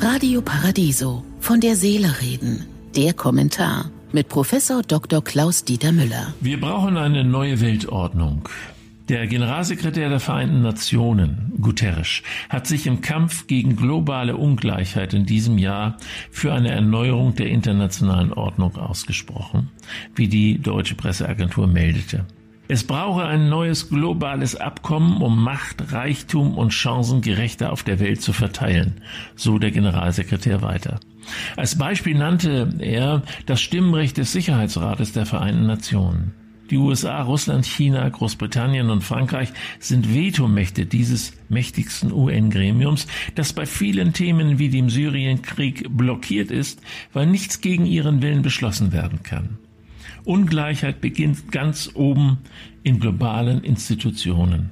[0.00, 1.24] Radio Paradiso.
[1.40, 2.66] Von der Seele reden.
[2.96, 5.22] Der Kommentar mit Professor Dr.
[5.22, 6.34] Klaus Dieter Müller.
[6.40, 8.48] Wir brauchen eine neue Weltordnung.
[9.08, 15.58] Der Generalsekretär der Vereinten Nationen, Guterres, hat sich im Kampf gegen globale Ungleichheit in diesem
[15.58, 15.96] Jahr
[16.30, 19.70] für eine Erneuerung der internationalen Ordnung ausgesprochen,
[20.14, 22.26] wie die deutsche Presseagentur meldete.
[22.72, 28.22] Es brauche ein neues globales Abkommen, um Macht, Reichtum und Chancen gerechter auf der Welt
[28.22, 29.02] zu verteilen,
[29.36, 30.98] so der Generalsekretär weiter.
[31.54, 36.32] Als Beispiel nannte er das Stimmrecht des Sicherheitsrates der Vereinten Nationen.
[36.70, 44.14] Die USA, Russland, China, Großbritannien und Frankreich sind Vetomächte dieses mächtigsten UN-Gremiums, das bei vielen
[44.14, 46.80] Themen wie dem Syrienkrieg blockiert ist,
[47.12, 49.58] weil nichts gegen ihren Willen beschlossen werden kann.
[50.24, 52.38] Ungleichheit beginnt ganz oben
[52.82, 54.70] in globalen Institutionen.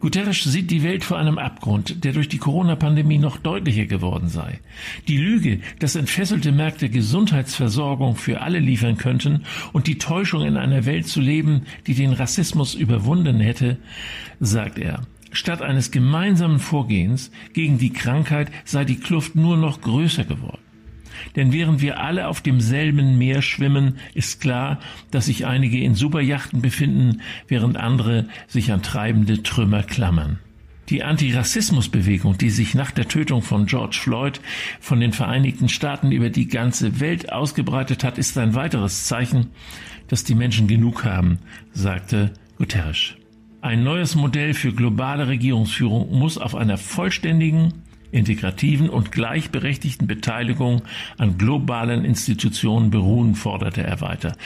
[0.00, 4.60] Guterres sieht die Welt vor einem Abgrund, der durch die Corona-Pandemie noch deutlicher geworden sei.
[5.08, 10.86] Die Lüge, dass entfesselte Märkte Gesundheitsversorgung für alle liefern könnten und die Täuschung in einer
[10.86, 13.76] Welt zu leben, die den Rassismus überwunden hätte,
[14.40, 15.02] sagt er.
[15.32, 20.69] Statt eines gemeinsamen Vorgehens gegen die Krankheit sei die Kluft nur noch größer geworden.
[21.36, 24.78] Denn während wir alle auf demselben Meer schwimmen, ist klar,
[25.10, 30.38] dass sich einige in Superjachten befinden, während andere sich an treibende Trümmer klammern.
[30.90, 34.40] Die Antirassismusbewegung, die sich nach der Tötung von George Floyd
[34.80, 39.50] von den Vereinigten Staaten über die ganze Welt ausgebreitet hat, ist ein weiteres Zeichen,
[40.08, 41.38] dass die Menschen genug haben,
[41.72, 43.14] sagte Guterres.
[43.60, 47.74] Ein neues Modell für globale Regierungsführung muss auf einer vollständigen,
[48.12, 50.82] integrativen und gleichberechtigten Beteiligung
[51.18, 54.36] an globalen Institutionen beruhen, forderte er weiter.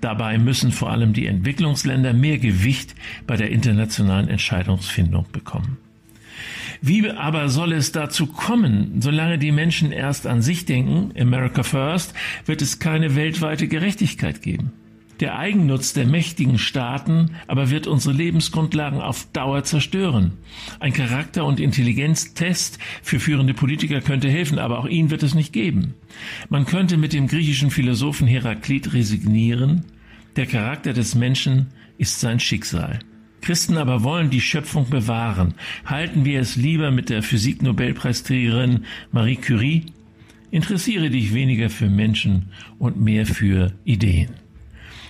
[0.00, 2.94] Dabei müssen vor allem die Entwicklungsländer mehr Gewicht
[3.26, 5.78] bei der internationalen Entscheidungsfindung bekommen.
[6.80, 9.00] Wie aber soll es dazu kommen?
[9.00, 12.12] Solange die Menschen erst an sich denken, America First,
[12.44, 14.72] wird es keine weltweite Gerechtigkeit geben.
[15.20, 20.32] Der Eigennutz der mächtigen Staaten aber wird unsere Lebensgrundlagen auf Dauer zerstören.
[20.80, 25.52] Ein Charakter- und Intelligenztest für führende Politiker könnte helfen, aber auch ihn wird es nicht
[25.52, 25.94] geben.
[26.48, 29.84] Man könnte mit dem griechischen Philosophen Heraklit resignieren.
[30.36, 32.98] Der Charakter des Menschen ist sein Schicksal.
[33.40, 35.54] Christen aber wollen die Schöpfung bewahren.
[35.84, 39.86] Halten wir es lieber mit der Physiknobelpreisträgerin Marie Curie?
[40.50, 44.43] Interessiere dich weniger für Menschen und mehr für Ideen.